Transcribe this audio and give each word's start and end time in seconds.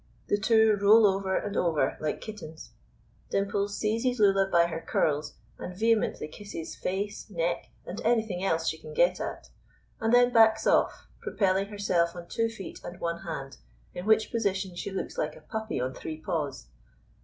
The 0.29 0.39
two 0.39 0.75
roll 0.81 1.05
over 1.05 1.37
and 1.37 1.55
over 1.55 1.95
like 2.01 2.21
kittens. 2.21 2.71
Dimples 3.29 3.77
seizes 3.77 4.17
Lulla 4.19 4.49
by 4.51 4.65
her 4.65 4.81
curls 4.81 5.35
and 5.59 5.77
vehemently 5.77 6.27
kisses 6.27 6.75
face, 6.75 7.29
neck, 7.29 7.69
and 7.85 8.01
anything 8.03 8.43
else 8.43 8.67
she 8.67 8.79
can 8.79 8.95
get 8.95 9.19
at; 9.21 9.49
and 9.99 10.11
then 10.11 10.33
backs 10.33 10.65
off, 10.65 11.05
propelling 11.19 11.67
herself 11.67 12.15
on 12.15 12.27
two 12.27 12.49
feet 12.49 12.83
and 12.83 12.99
one 12.99 13.19
hand, 13.21 13.57
in 13.93 14.07
which 14.07 14.31
position 14.31 14.75
she 14.75 14.89
looks 14.89 15.19
like 15.19 15.35
a 15.35 15.41
puppy 15.41 15.79
on 15.79 15.93
three 15.93 16.17
paws. 16.19 16.65